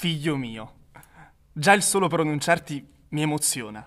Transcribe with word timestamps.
Figlio 0.00 0.34
mio, 0.34 0.76
già 1.52 1.74
il 1.74 1.82
solo 1.82 2.08
pronunciarti 2.08 2.88
mi 3.10 3.20
emoziona. 3.20 3.86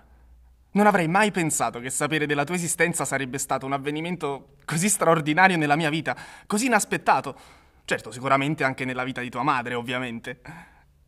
Non 0.73 0.85
avrei 0.85 1.07
mai 1.07 1.31
pensato 1.31 1.79
che 1.79 1.89
sapere 1.89 2.27
della 2.27 2.43
tua 2.43 2.53
esistenza 2.53 3.03
sarebbe 3.03 3.39
stato 3.39 3.65
un 3.65 3.73
avvenimento 3.73 4.57
così 4.63 4.89
straordinario 4.89 5.57
nella 5.57 5.75
mia 5.75 5.89
vita, 5.89 6.15
così 6.45 6.67
inaspettato. 6.67 7.35
Certo, 7.83 8.11
sicuramente 8.11 8.63
anche 8.63 8.85
nella 8.85 9.03
vita 9.03 9.21
di 9.21 9.31
tua 9.31 9.41
madre, 9.41 9.73
ovviamente. 9.73 10.41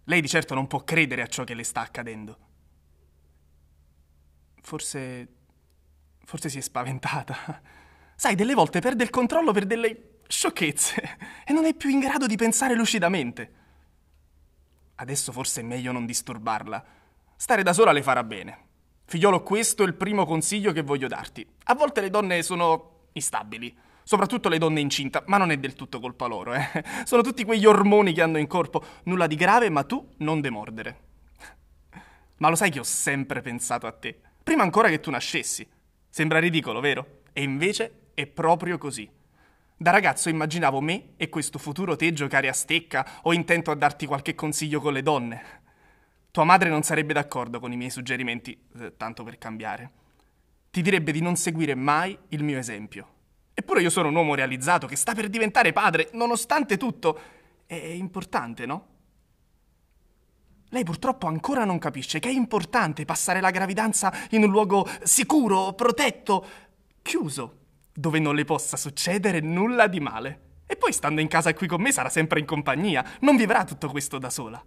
Lei 0.05 0.21
di 0.21 0.27
certo 0.27 0.55
non 0.55 0.65
può 0.65 0.83
credere 0.83 1.21
a 1.21 1.27
ciò 1.27 1.43
che 1.43 1.53
le 1.53 1.63
sta 1.63 1.81
accadendo. 1.81 2.39
Forse... 4.59 5.27
forse 6.23 6.49
si 6.49 6.57
è 6.57 6.61
spaventata. 6.61 7.61
Sai, 8.15 8.33
delle 8.33 8.55
volte 8.55 8.79
perde 8.79 9.03
il 9.03 9.11
controllo 9.11 9.51
per 9.51 9.67
delle 9.67 10.21
sciocchezze 10.27 11.17
e 11.45 11.53
non 11.53 11.65
è 11.65 11.75
più 11.75 11.91
in 11.91 11.99
grado 11.99 12.25
di 12.25 12.37
pensare 12.37 12.73
lucidamente. 12.73 13.64
Adesso 14.95 15.31
forse 15.31 15.61
è 15.61 15.63
meglio 15.63 15.91
non 15.91 16.05
disturbarla. 16.05 16.83
Stare 17.35 17.63
da 17.63 17.73
sola 17.73 17.91
le 17.91 18.01
farà 18.01 18.23
bene. 18.23 18.59
Figliolo, 19.05 19.43
questo 19.43 19.83
è 19.83 19.85
il 19.85 19.93
primo 19.93 20.25
consiglio 20.25 20.71
che 20.71 20.81
voglio 20.81 21.07
darti. 21.07 21.45
A 21.65 21.75
volte 21.75 22.01
le 22.01 22.09
donne 22.09 22.41
sono 22.41 23.07
instabili, 23.11 23.75
soprattutto 24.03 24.49
le 24.49 24.57
donne 24.57 24.79
incinta, 24.79 25.23
ma 25.27 25.37
non 25.37 25.51
è 25.51 25.57
del 25.57 25.75
tutto 25.75 25.99
colpa 25.99 26.25
loro, 26.25 26.53
eh. 26.53 26.83
Sono 27.05 27.21
tutti 27.21 27.43
quegli 27.43 27.65
ormoni 27.65 28.13
che 28.13 28.21
hanno 28.21 28.37
in 28.37 28.47
corpo. 28.47 28.83
Nulla 29.03 29.27
di 29.27 29.35
grave, 29.35 29.69
ma 29.69 29.83
tu 29.83 30.13
non 30.17 30.41
demordere. 30.41 30.99
Ma 32.37 32.49
lo 32.49 32.55
sai 32.55 32.71
che 32.71 32.79
ho 32.79 32.83
sempre 32.83 33.41
pensato 33.41 33.87
a 33.87 33.91
te, 33.91 34.19
prima 34.43 34.63
ancora 34.63 34.89
che 34.89 34.99
tu 34.99 35.11
nascessi. 35.11 35.67
Sembra 36.09 36.39
ridicolo, 36.39 36.79
vero? 36.79 37.21
E 37.31 37.43
invece 37.43 38.09
è 38.13 38.25
proprio 38.25 38.77
così. 38.77 39.09
Da 39.77 39.91
ragazzo 39.91 40.29
immaginavo 40.29 40.79
me 40.79 41.15
e 41.17 41.27
questo 41.27 41.59
futuro 41.59 41.97
te 41.97 42.13
giocare 42.13 42.47
a 42.47 42.53
stecca 42.53 43.19
o 43.23 43.33
intento 43.33 43.71
a 43.71 43.75
darti 43.75 44.05
qualche 44.05 44.33
consiglio 44.33 44.79
con 44.79 44.93
le 44.93 45.01
donne. 45.01 45.43
Tua 46.31 46.45
madre 46.45 46.69
non 46.69 46.83
sarebbe 46.83 47.11
d'accordo 47.11 47.59
con 47.59 47.73
i 47.73 47.75
miei 47.75 47.89
suggerimenti, 47.89 48.57
eh, 48.79 48.95
tanto 48.95 49.23
per 49.23 49.37
cambiare. 49.37 49.91
Ti 50.71 50.81
direbbe 50.81 51.11
di 51.11 51.19
non 51.19 51.35
seguire 51.35 51.75
mai 51.75 52.17
il 52.29 52.41
mio 52.41 52.57
esempio. 52.57 53.07
Eppure 53.53 53.81
io 53.81 53.89
sono 53.89 54.07
un 54.07 54.15
uomo 54.15 54.33
realizzato 54.33 54.87
che 54.87 54.95
sta 54.95 55.13
per 55.13 55.27
diventare 55.27 55.73
padre, 55.73 56.09
nonostante 56.13 56.77
tutto. 56.77 57.19
È 57.65 57.75
importante, 57.75 58.65
no? 58.65 58.87
Lei 60.69 60.85
purtroppo 60.85 61.27
ancora 61.27 61.65
non 61.65 61.79
capisce 61.79 62.19
che 62.19 62.29
è 62.29 62.33
importante 62.33 63.03
passare 63.03 63.41
la 63.41 63.51
gravidanza 63.51 64.13
in 64.31 64.43
un 64.43 64.51
luogo 64.51 64.87
sicuro, 65.03 65.73
protetto, 65.73 66.45
chiuso, 67.01 67.64
dove 67.97 68.19
non 68.19 68.35
le 68.35 68.43
possa 68.43 68.75
succedere 68.75 69.39
nulla 69.39 69.87
di 69.87 70.01
male. 70.01 70.41
E 70.65 70.75
poi 70.75 70.91
stando 70.91 71.21
in 71.21 71.27
casa 71.27 71.53
qui 71.53 71.67
con 71.67 71.81
me 71.81 71.91
sarà 71.91 72.09
sempre 72.09 72.39
in 72.39 72.45
compagnia, 72.45 73.17
non 73.21 73.37
vivrà 73.37 73.63
tutto 73.63 73.87
questo 73.89 74.17
da 74.17 74.29
sola. 74.29 74.63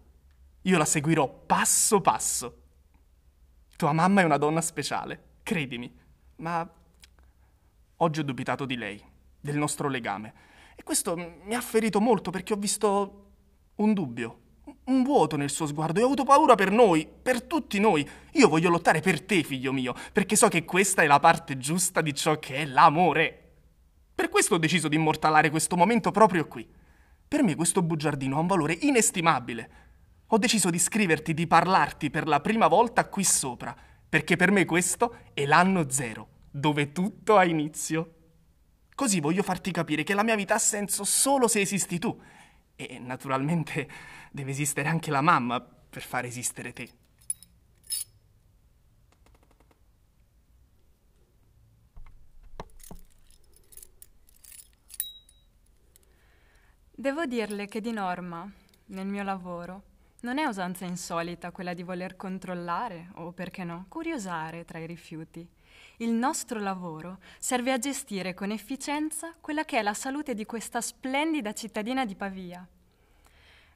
Io 0.63 0.79
la 0.79 0.85
seguirò 0.85 1.29
passo 1.29 2.01
passo. 2.01 2.63
Tua 3.77 3.93
mamma 3.93 4.23
è 4.23 4.25
una 4.25 4.39
donna 4.39 4.61
speciale, 4.61 5.37
credimi, 5.43 5.95
ma 6.37 6.69
oggi 7.97 8.21
ho 8.21 8.25
dubitato 8.25 8.65
di 8.65 8.77
lei, 8.77 9.03
del 9.41 9.57
nostro 9.57 9.89
legame. 9.89 10.47
E 10.75 10.83
questo 10.83 11.17
mi 11.17 11.55
ha 11.55 11.61
ferito 11.61 12.01
molto 12.01 12.31
perché 12.31 12.55
ho 12.55 12.57
visto 12.57 13.27
un 13.77 13.93
dubbio, 13.93 14.41
un 14.89 15.03
vuoto 15.03 15.37
nel 15.37 15.51
suo 15.51 15.67
sguardo 15.67 15.99
e 15.99 16.03
ho 16.03 16.07
avuto 16.07 16.25
paura 16.25 16.55
per 16.55 16.71
noi, 16.71 17.09
per 17.23 17.43
tutti 17.43 17.81
noi. 17.81 18.09
Io 18.33 18.49
voglio 18.49 18.69
lottare 18.69 19.01
per 19.01 19.23
te, 19.23 19.43
figlio 19.43 19.73
mio, 19.73 19.95
perché 20.13 20.37
so 20.37 20.49
che 20.49 20.65
questa 20.65 21.03
è 21.03 21.07
la 21.07 21.19
parte 21.19 21.57
giusta 21.57 22.03
di 22.03 22.15
ciò 22.15 22.39
che 22.39 22.57
è 22.57 22.65
l'amore. 22.67 23.45
Per 24.15 24.29
questo 24.29 24.57
ho 24.57 24.59
deciso 24.59 24.89
di 24.89 24.97
immortalare 24.97 25.51
questo 25.51 25.77
momento 25.77 26.11
proprio 26.11 26.47
qui. 26.47 26.69
Per 27.29 27.43
me 27.43 27.55
questo 27.55 27.83
bugiardino 27.83 28.37
ha 28.37 28.41
un 28.41 28.47
valore 28.47 28.77
inestimabile 28.81 29.87
ho 30.31 30.39
deciso 30.39 30.69
di 30.69 30.79
scriverti, 30.79 31.33
di 31.33 31.47
parlarti 31.47 32.11
per 32.11 32.27
la 32.27 32.41
prima 32.41 32.67
volta 32.67 33.09
qui 33.09 33.25
sopra, 33.25 33.75
perché 34.09 34.37
per 34.37 34.51
me 34.51 34.67
questo 34.67 35.21
è 35.33 35.47
l'anno 35.47 35.89
zero, 35.89 36.29
dove 36.51 36.93
tutto 36.93 37.39
ha 37.39 37.45
inizio. 37.45 38.15
Così 38.95 39.21
voglio 39.21 39.43
farti 39.43 39.71
capire 39.71 40.03
che 40.03 40.13
la 40.13 40.23
mia 40.23 40.35
vita 40.35 40.55
ha 40.55 40.59
senso 40.59 41.05
solo 41.05 41.49
se 41.49 41.61
esisti 41.61 41.99
tu. 41.99 42.21
E 42.81 43.01
naturalmente 43.01 43.89
deve 44.31 44.53
esistere 44.53 44.89
anche 44.89 45.11
la 45.11 45.21
mamma 45.21 45.61
per 45.61 46.03
far 46.03 46.25
esistere 46.25 46.73
te. 46.73 46.89
Devo 56.95 57.27
dirle 57.27 57.67
che 57.67 57.81
di 57.81 57.91
norma, 57.91 58.49
nel 58.87 59.07
mio 59.07 59.25
lavoro, 59.25 59.83
non 60.21 60.39
è 60.39 60.45
usanza 60.45 60.85
insolita 60.85 61.51
quella 61.51 61.75
di 61.75 61.83
voler 61.83 62.15
controllare 62.15 63.11
o, 63.15 63.33
perché 63.33 63.65
no, 63.65 63.87
curiosare 63.89 64.65
tra 64.65 64.79
i 64.79 64.87
rifiuti. 64.87 65.49
Il 66.01 66.13
nostro 66.13 66.61
lavoro 66.61 67.19
serve 67.41 67.73
a 67.73 67.79
gestire 67.79 68.33
con 68.33 68.53
efficienza 68.53 69.35
quella 69.41 69.65
che 69.65 69.81
è 69.81 69.83
la 69.83 69.95
salute 69.95 70.33
di 70.33 70.45
questa 70.47 70.81
splendida 70.81 71.53
cittadina 71.53 72.05
di 72.05 72.15
Pavia. 72.15 72.65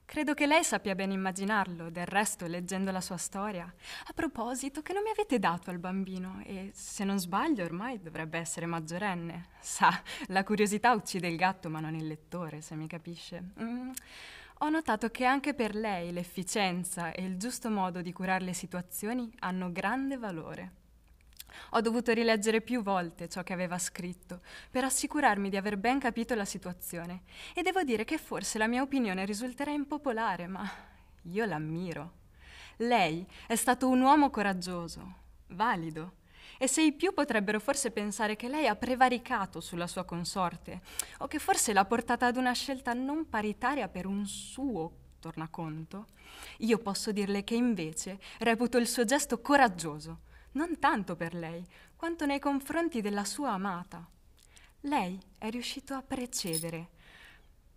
Credo 0.04 0.32
che 0.32 0.46
lei 0.46 0.62
sappia 0.62 0.94
ben 0.94 1.10
immaginarlo, 1.10 1.90
del 1.90 2.06
resto, 2.06 2.46
leggendo 2.46 2.92
la 2.92 3.00
sua 3.00 3.16
storia. 3.16 3.64
A 3.64 4.12
proposito, 4.12 4.82
che 4.82 4.92
non 4.92 5.02
mi 5.02 5.10
avete 5.10 5.40
dato 5.40 5.70
al 5.70 5.80
bambino? 5.80 6.40
E 6.44 6.70
se 6.72 7.02
non 7.02 7.18
sbaglio, 7.18 7.64
ormai 7.64 8.00
dovrebbe 8.00 8.38
essere 8.38 8.66
maggiorenne. 8.66 9.46
Sa, 9.58 9.90
la 10.28 10.44
curiosità 10.44 10.92
uccide 10.92 11.26
il 11.26 11.36
gatto, 11.36 11.68
ma 11.70 11.80
non 11.80 11.96
il 11.96 12.06
lettore, 12.06 12.60
se 12.60 12.76
mi 12.76 12.86
capisce. 12.86 13.42
Mm. 13.60 13.90
Ho 14.58 14.68
notato 14.68 15.08
che 15.08 15.24
anche 15.24 15.54
per 15.54 15.74
lei 15.74 16.12
l'efficienza 16.12 17.10
e 17.10 17.24
il 17.24 17.36
giusto 17.36 17.68
modo 17.68 18.00
di 18.00 18.12
curare 18.12 18.44
le 18.44 18.54
situazioni 18.54 19.28
hanno 19.40 19.72
grande 19.72 20.18
valore. 20.18 20.81
Ho 21.70 21.80
dovuto 21.80 22.12
rileggere 22.12 22.60
più 22.60 22.82
volte 22.82 23.28
ciò 23.28 23.42
che 23.42 23.52
aveva 23.52 23.78
scritto 23.78 24.40
per 24.70 24.84
assicurarmi 24.84 25.48
di 25.48 25.56
aver 25.56 25.76
ben 25.76 25.98
capito 25.98 26.34
la 26.34 26.44
situazione. 26.44 27.22
E 27.54 27.62
devo 27.62 27.82
dire 27.82 28.04
che 28.04 28.18
forse 28.18 28.58
la 28.58 28.66
mia 28.66 28.82
opinione 28.82 29.24
risulterà 29.24 29.70
impopolare, 29.70 30.46
ma 30.46 30.68
io 31.22 31.44
l'ammiro. 31.44 32.20
Lei 32.78 33.26
è 33.46 33.54
stato 33.54 33.88
un 33.88 34.00
uomo 34.00 34.30
coraggioso, 34.30 35.14
valido, 35.48 36.20
e 36.58 36.68
se 36.68 36.82
i 36.82 36.92
più 36.92 37.12
potrebbero 37.12 37.60
forse 37.60 37.90
pensare 37.90 38.36
che 38.36 38.48
lei 38.48 38.66
ha 38.66 38.76
prevaricato 38.76 39.60
sulla 39.60 39.86
sua 39.86 40.04
consorte 40.04 40.80
o 41.18 41.26
che 41.26 41.38
forse 41.38 41.72
l'ha 41.72 41.84
portata 41.84 42.26
ad 42.26 42.36
una 42.36 42.52
scelta 42.52 42.92
non 42.92 43.28
paritaria 43.28 43.88
per 43.88 44.06
un 44.06 44.26
suo 44.26 44.92
tornaconto, 45.18 46.06
io 46.58 46.78
posso 46.78 47.12
dirle 47.12 47.44
che 47.44 47.54
invece 47.54 48.18
reputo 48.38 48.78
il 48.78 48.88
suo 48.88 49.04
gesto 49.04 49.40
coraggioso, 49.40 50.20
non 50.52 50.78
tanto 50.78 51.16
per 51.16 51.34
lei, 51.34 51.64
quanto 51.96 52.26
nei 52.26 52.38
confronti 52.38 53.00
della 53.00 53.24
sua 53.24 53.52
amata. 53.52 54.06
Lei 54.82 55.20
è 55.38 55.48
riuscito 55.50 55.94
a 55.94 56.02
precedere, 56.02 56.88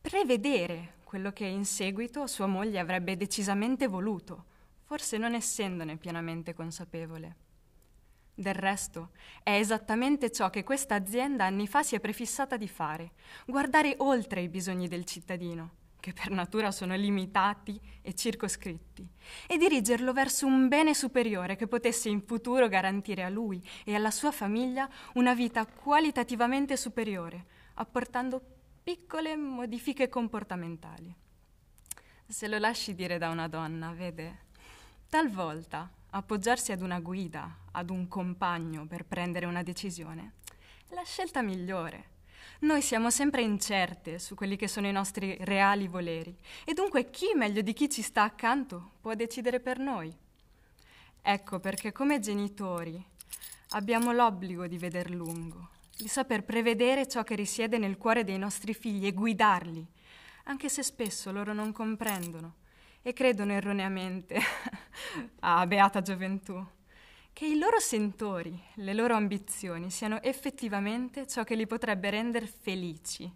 prevedere 0.02 0.96
quello 1.04 1.32
che 1.32 1.46
in 1.46 1.66
seguito 1.66 2.28
sua 2.28 2.48
moglie 2.48 2.80
avrebbe 2.80 3.16
decisamente 3.16 3.88
voluto, 3.88 4.46
forse 4.84 5.18
non 5.18 5.34
essendone 5.34 5.98
pienamente 5.98 6.54
consapevole. 6.54 7.36
Del 8.34 8.54
resto, 8.54 9.12
è 9.44 9.52
esattamente 9.52 10.32
ciò 10.32 10.50
che 10.50 10.64
questa 10.64 10.96
azienda 10.96 11.46
anni 11.46 11.68
fa 11.68 11.84
si 11.84 11.96
è 11.96 12.00
prefissata 12.00 12.58
di 12.58 12.68
fare, 12.68 13.12
guardare 13.46 13.96
oltre 14.00 14.42
i 14.42 14.50
bisogni 14.50 14.88
del 14.90 15.06
cittadino, 15.06 15.84
che 16.06 16.14
per 16.14 16.30
natura 16.30 16.70
sono 16.70 16.94
limitati 16.96 17.82
e 18.04 18.14
circoscritti, 18.14 19.10
e 19.48 19.58
dirigerlo 19.58 20.14
verso 20.14 20.46
un 20.46 20.68
bene 20.68 20.94
superiore 20.94 21.56
che 21.56 21.66
potesse 21.66 22.10
in 22.10 22.22
futuro 22.22 22.68
garantire 22.68 23.24
a 23.24 23.30
lui 23.30 23.60
e 23.84 23.96
alla 23.96 24.12
sua 24.12 24.32
famiglia 24.32 24.88
una 25.14 25.34
vita 25.34 25.66
qualitativamente 25.66 26.78
superiore, 26.78 27.46
apportando 27.74 28.40
piccole 28.84 29.36
modifiche 29.36 30.08
comportamentali. 30.08 31.12
Se 32.28 32.48
lo 32.48 32.60
lasci 32.60 32.94
dire 32.94 33.18
da 33.18 33.30
una 33.30 33.48
donna, 33.48 33.92
vede, 33.92 34.42
talvolta 35.10 35.90
appoggiarsi 36.12 36.72
ad 36.72 36.84
una 36.84 37.00
guida, 37.00 37.62
ad 37.72 37.90
un 37.90 38.08
compagno 38.08 38.86
per 38.86 39.06
prendere 39.06 39.48
una 39.48 39.64
decisione, 39.64 40.34
è 40.88 40.94
la 40.94 41.04
scelta 41.04 41.42
migliore. 41.42 42.14
Noi 42.60 42.82
siamo 42.82 43.10
sempre 43.10 43.42
incerte 43.42 44.18
su 44.20 44.36
quelli 44.36 44.56
che 44.56 44.68
sono 44.68 44.88
i 44.88 44.92
nostri 44.92 45.38
reali 45.42 45.88
voleri 45.88 46.36
e 46.64 46.74
dunque 46.74 47.10
chi 47.10 47.34
meglio 47.36 47.62
di 47.62 47.74
chi 47.74 47.90
ci 47.90 48.02
sta 48.02 48.24
accanto 48.24 48.92
può 49.02 49.14
decidere 49.14 49.60
per 49.60 49.80
noi. 49.80 50.16
Ecco 51.22 51.60
perché 51.60 51.92
come 51.92 52.20
genitori 52.20 53.04
abbiamo 53.70 54.12
l'obbligo 54.12 54.68
di 54.68 54.78
veder 54.78 55.10
lungo, 55.10 55.70
di 55.98 56.08
saper 56.08 56.44
prevedere 56.44 57.08
ciò 57.08 57.24
che 57.24 57.36
risiede 57.36 57.78
nel 57.78 57.98
cuore 57.98 58.24
dei 58.24 58.38
nostri 58.38 58.74
figli 58.74 59.06
e 59.06 59.12
guidarli, 59.12 59.86
anche 60.46 60.70
se 60.70 60.84
spesso 60.84 61.32
loro 61.32 61.54
non 61.54 61.72
comprendono 61.72 62.56
e 63.02 63.14
credono 63.14 63.54
erroneamente, 63.54 64.40
ah, 65.42 65.66
beata 65.66 66.02
gioventù, 66.02 66.64
che 67.36 67.46
i 67.46 67.58
loro 67.58 67.82
sentori, 67.82 68.58
le 68.76 68.94
loro 68.94 69.14
ambizioni 69.14 69.92
siano 69.92 70.22
effettivamente 70.22 71.28
ciò 71.28 71.44
che 71.44 71.56
li 71.56 71.68
potrebbe 71.68 72.10
rendere 72.10 72.48
felici. 72.48 73.30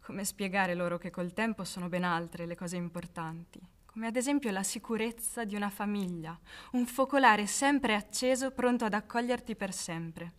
Come 0.00 0.24
spiegare 0.24 0.74
loro 0.74 0.98
che 0.98 1.10
col 1.10 1.32
tempo 1.32 1.62
sono 1.62 1.88
ben 1.88 2.02
altre 2.02 2.46
le 2.46 2.56
cose 2.56 2.74
importanti, 2.74 3.64
come 3.84 4.08
ad 4.08 4.16
esempio 4.16 4.50
la 4.50 4.64
sicurezza 4.64 5.44
di 5.44 5.54
una 5.54 5.70
famiglia, 5.70 6.36
un 6.72 6.84
focolare 6.84 7.46
sempre 7.46 7.94
acceso 7.94 8.50
pronto 8.50 8.84
ad 8.84 8.94
accoglierti 8.94 9.54
per 9.54 9.72
sempre. 9.72 10.32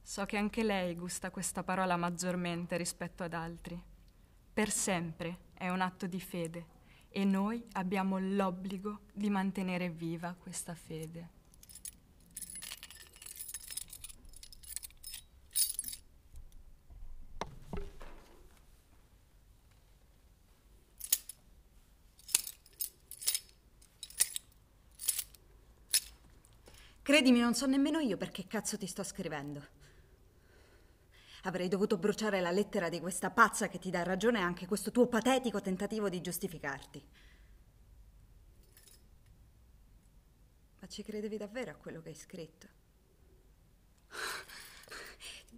So 0.00 0.24
che 0.24 0.38
anche 0.38 0.62
lei 0.62 0.94
gusta 0.94 1.30
questa 1.30 1.62
parola 1.62 1.98
maggiormente 1.98 2.78
rispetto 2.78 3.22
ad 3.22 3.34
altri. 3.34 3.78
Per 4.54 4.70
sempre 4.70 5.40
è 5.52 5.68
un 5.68 5.82
atto 5.82 6.06
di 6.06 6.20
fede 6.20 6.76
e 7.18 7.24
noi 7.24 7.60
abbiamo 7.72 8.16
l'obbligo 8.20 9.00
di 9.12 9.28
mantenere 9.28 9.90
viva 9.90 10.36
questa 10.38 10.72
fede. 10.76 11.30
Credimi, 27.02 27.40
non 27.40 27.54
so 27.54 27.66
nemmeno 27.66 27.98
io 27.98 28.16
perché 28.16 28.46
cazzo 28.46 28.78
ti 28.78 28.86
sto 28.86 29.02
scrivendo. 29.02 29.66
Avrei 31.42 31.68
dovuto 31.68 31.98
bruciare 31.98 32.40
la 32.40 32.50
lettera 32.50 32.88
di 32.88 33.00
questa 33.00 33.30
pazza 33.30 33.68
che 33.68 33.78
ti 33.78 33.90
dà 33.90 34.02
ragione 34.02 34.40
anche 34.40 34.66
questo 34.66 34.90
tuo 34.90 35.06
patetico 35.06 35.60
tentativo 35.60 36.08
di 36.08 36.20
giustificarti. 36.20 37.06
Ma 40.80 40.86
ci 40.88 41.02
credevi 41.02 41.36
davvero 41.36 41.70
a 41.70 41.74
quello 41.74 42.02
che 42.02 42.08
hai 42.08 42.14
scritto? 42.14 42.66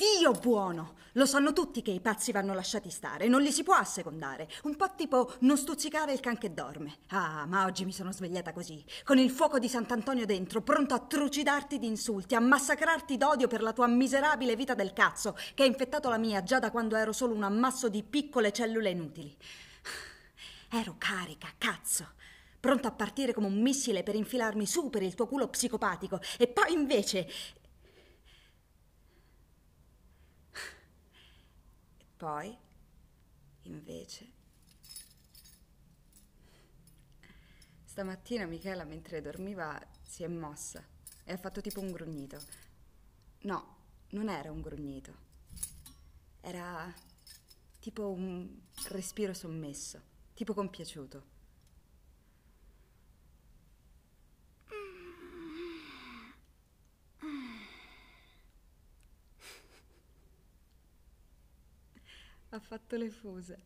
Dio 0.01 0.33
buono! 0.33 0.95
Lo 1.13 1.27
sanno 1.27 1.53
tutti 1.53 1.83
che 1.83 1.91
i 1.91 2.01
pazzi 2.01 2.33
vanno 2.33 2.55
lasciati 2.55 2.89
stare, 2.89 3.29
non 3.29 3.43
li 3.43 3.53
si 3.53 3.63
può 3.63 3.75
assecondare. 3.75 4.49
Un 4.63 4.75
po' 4.75 4.95
tipo 4.97 5.35
non 5.41 5.59
stuzzicare 5.59 6.15
il 6.15 6.21
can 6.21 6.39
che 6.39 6.55
dorme. 6.55 7.01
Ah, 7.09 7.45
ma 7.45 7.67
oggi 7.67 7.85
mi 7.85 7.93
sono 7.93 8.11
svegliata 8.11 8.55
così, 8.55 8.83
con 9.05 9.19
il 9.19 9.29
fuoco 9.29 9.59
di 9.59 9.69
Sant'Antonio 9.69 10.25
dentro, 10.25 10.63
pronto 10.63 10.95
a 10.95 11.01
trucidarti 11.01 11.79
di 11.79 11.87
insulti, 11.87 12.35
a 12.35 12.41
massacrarti 12.41 13.19
d'odio 13.19 13.47
per 13.47 13.61
la 13.61 13.75
tua 13.75 13.89
miserabile 13.89 14.57
vita 14.57 14.73
del 14.73 14.95
cazzo, 14.95 15.37
che 15.53 15.65
ha 15.65 15.67
infettato 15.67 16.09
la 16.09 16.17
mia 16.17 16.43
già 16.43 16.59
da 16.59 16.71
quando 16.71 16.97
ero 16.97 17.13
solo 17.13 17.35
un 17.35 17.43
ammasso 17.43 17.91
di 17.91 18.03
piccole 18.03 18.53
cellule 18.53 18.89
inutili. 18.89 19.37
Ero 20.73 20.95
carica, 20.97 21.49
cazzo 21.59 22.13
pronto 22.61 22.87
a 22.87 22.93
partire 22.93 23.33
come 23.33 23.47
un 23.47 23.59
missile 23.61 24.03
per 24.03 24.15
infilarmi 24.15 24.67
su 24.67 24.91
per 24.91 25.03
il 25.03 25.15
tuo 25.15 25.27
culo 25.27 25.49
psicopatico. 25.49 26.21
E 26.39 26.47
poi 26.47 26.75
invece 26.75 27.27
Poi, 32.21 32.55
invece, 33.63 34.31
stamattina 37.83 38.45
Michela, 38.45 38.85
mentre 38.85 39.23
dormiva, 39.23 39.81
si 40.03 40.23
è 40.23 40.29
mossa 40.29 40.85
e 41.25 41.33
ha 41.33 41.39
fatto 41.39 41.63
tipo 41.63 41.81
un 41.81 41.91
grugnito. 41.91 42.39
No, 43.45 43.77
non 44.11 44.29
era 44.29 44.53
un 44.53 44.61
grugnito. 44.61 45.15
Era 46.43 46.95
tipo 47.79 48.11
un 48.11 48.55
respiro 48.89 49.33
sommesso, 49.33 50.03
tipo 50.35 50.53
compiaciuto. 50.53 51.30
Ha 62.51 62.59
fatto 62.59 62.97
le 62.97 63.11
fuse. 63.11 63.59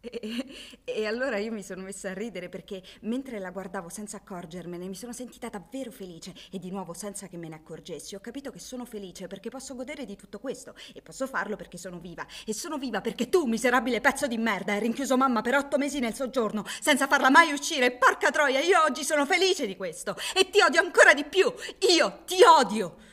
E, 0.00 0.46
e, 0.84 1.06
allora 1.06 1.38
io 1.38 1.50
mi 1.50 1.64
sono 1.64 1.82
messa 1.82 2.10
a 2.10 2.12
ridere 2.12 2.48
perché 2.48 2.80
mentre 3.00 3.40
la 3.40 3.50
guardavo 3.50 3.88
senza 3.88 4.18
accorgermene 4.18 4.86
mi 4.86 4.94
sono 4.94 5.12
sentita 5.12 5.48
davvero 5.48 5.90
felice 5.90 6.32
e 6.52 6.60
di 6.60 6.70
nuovo 6.70 6.92
senza 6.92 7.26
che 7.26 7.36
me 7.36 7.48
ne 7.48 7.56
accorgessi. 7.56 8.14
Ho 8.14 8.20
capito 8.20 8.52
che 8.52 8.60
sono 8.60 8.84
felice 8.84 9.26
perché 9.26 9.48
posso 9.48 9.74
godere 9.74 10.04
di 10.04 10.14
tutto 10.14 10.38
questo 10.38 10.74
e 10.94 11.02
posso 11.02 11.26
farlo 11.26 11.56
perché 11.56 11.76
sono 11.76 11.98
viva. 11.98 12.24
E 12.44 12.54
sono 12.54 12.78
viva 12.78 13.00
perché 13.00 13.28
tu 13.28 13.46
miserabile 13.46 14.00
pezzo 14.00 14.28
di 14.28 14.38
merda 14.38 14.74
hai 14.74 14.80
rinchiuso 14.80 15.16
mamma 15.16 15.40
per 15.40 15.56
otto 15.56 15.76
mesi 15.76 15.98
nel 15.98 16.14
soggiorno 16.14 16.64
senza 16.80 17.08
farla 17.08 17.30
mai 17.30 17.50
uscire. 17.50 17.90
Porca 17.90 18.30
troia 18.30 18.60
io 18.60 18.80
oggi 18.82 19.02
sono 19.02 19.26
felice 19.26 19.66
di 19.66 19.74
questo 19.74 20.14
e 20.36 20.50
ti 20.50 20.60
odio 20.60 20.80
ancora 20.80 21.14
di 21.14 21.24
più. 21.24 21.52
Io 21.96 22.22
ti 22.26 22.36
odio 22.44 23.05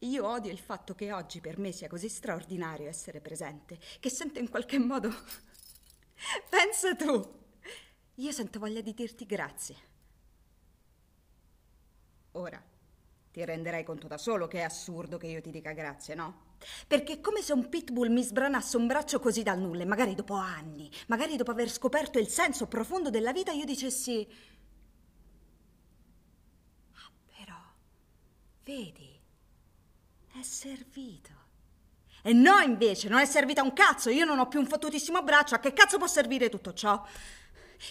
io 0.00 0.26
odio 0.26 0.50
il 0.50 0.58
fatto 0.58 0.94
che 0.94 1.12
oggi 1.12 1.40
per 1.40 1.58
me 1.58 1.72
sia 1.72 1.88
così 1.88 2.08
straordinario 2.08 2.88
essere 2.88 3.20
presente, 3.20 3.78
che 3.98 4.10
sento 4.10 4.38
in 4.38 4.48
qualche 4.48 4.78
modo... 4.78 5.10
Pensa 6.48 6.94
tu! 6.94 7.38
Io 8.16 8.32
sento 8.32 8.58
voglia 8.58 8.80
di 8.80 8.92
dirti 8.92 9.24
grazie. 9.24 9.88
Ora, 12.32 12.62
ti 13.32 13.44
renderai 13.44 13.84
conto 13.84 14.06
da 14.06 14.18
solo 14.18 14.46
che 14.46 14.58
è 14.58 14.62
assurdo 14.62 15.16
che 15.16 15.26
io 15.26 15.40
ti 15.40 15.50
dica 15.50 15.72
grazie, 15.72 16.14
no? 16.14 16.48
Perché 16.86 17.14
è 17.14 17.20
come 17.20 17.42
se 17.42 17.52
un 17.52 17.68
pitbull 17.68 18.10
mi 18.10 18.22
sbranasse 18.22 18.76
un 18.76 18.86
braccio 18.86 19.20
così 19.20 19.42
dal 19.42 19.58
nulla 19.58 19.86
magari 19.86 20.14
dopo 20.14 20.34
anni, 20.34 20.90
magari 21.06 21.36
dopo 21.36 21.50
aver 21.50 21.70
scoperto 21.70 22.18
il 22.18 22.28
senso 22.28 22.66
profondo 22.66 23.08
della 23.10 23.32
vita, 23.32 23.52
io 23.52 23.64
dicessi... 23.64 24.26
Ah, 26.92 27.10
però, 27.36 27.56
vedi, 28.64 29.09
è 30.32 30.42
servito. 30.42 31.38
E 32.22 32.32
no, 32.32 32.58
invece, 32.60 33.08
non 33.08 33.18
è 33.18 33.24
servita 33.24 33.62
un 33.62 33.72
cazzo. 33.72 34.10
Io 34.10 34.24
non 34.24 34.38
ho 34.38 34.48
più 34.48 34.60
un 34.60 34.66
fottutissimo 34.66 35.22
braccio. 35.22 35.54
A 35.54 35.58
che 35.58 35.72
cazzo 35.72 35.98
può 35.98 36.06
servire 36.06 36.48
tutto 36.48 36.74
ciò? 36.74 37.02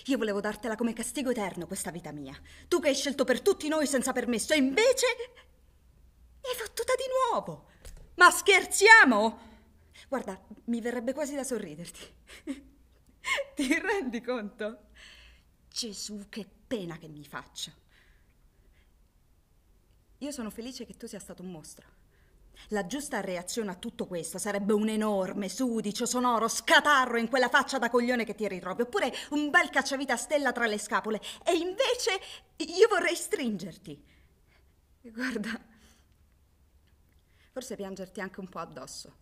Io 0.06 0.18
volevo 0.18 0.40
dartela 0.40 0.76
come 0.76 0.94
castigo 0.94 1.32
eterno, 1.32 1.66
questa 1.66 1.90
vita 1.90 2.12
mia. 2.12 2.40
Tu 2.68 2.80
che 2.80 2.90
hai 2.90 2.96
scelto 2.96 3.24
per 3.24 3.42
tutti 3.42 3.68
noi 3.68 3.88
senza 3.88 4.14
permesso, 4.14 4.54
e 4.54 4.58
invece. 4.58 5.08
mi 6.42 6.50
hai 6.50 6.56
fottuta 6.56 6.94
di 6.96 7.04
nuovo. 7.32 7.68
Ma 8.16 8.30
scherziamo? 8.30 9.48
Guarda, 10.08 10.40
mi 10.66 10.80
verrebbe 10.80 11.14
quasi 11.14 11.36
da 11.36 11.44
sorriderti. 11.44 12.14
Ti 13.56 13.80
rendi 13.80 14.22
conto? 14.22 14.88
Gesù, 15.68 16.28
che 16.30 16.48
pena 16.68 16.98
che 16.98 17.08
mi 17.08 17.24
faccio. 17.24 17.72
Io 20.20 20.32
sono 20.32 20.50
felice 20.50 20.86
che 20.86 20.96
tu 20.96 21.08
sia 21.08 21.20
stato 21.20 21.42
un 21.42 21.52
mostro. 21.52 21.99
La 22.68 22.86
giusta 22.86 23.20
reazione 23.20 23.72
a 23.72 23.76
tutto 23.76 24.06
questo 24.06 24.38
sarebbe 24.38 24.74
un 24.74 24.90
enorme, 24.90 25.50
sudicio, 25.50 26.06
sonoro 26.06 26.48
scatarro 26.48 27.18
in 27.18 27.28
quella 27.28 27.50
faccia 27.50 27.80
da 27.80 27.90
coglione 27.90 28.26
che 28.26 28.36
ti 28.36 28.48
ritrovi, 28.48 28.84
oppure 28.84 29.12
un 29.32 29.50
bel 29.50 29.70
cacciavita 29.70 30.16
stella 30.16 30.52
tra 30.52 30.68
le 30.68 30.78
scapole. 30.78 31.20
E 31.44 31.56
invece 31.56 32.20
io 32.58 32.88
vorrei 32.88 33.16
stringerti. 33.16 34.06
Guarda, 35.02 35.60
forse 37.52 37.76
piangerti 37.76 38.22
anche 38.22 38.40
un 38.40 38.48
po' 38.48 38.60
addosso. 38.60 39.19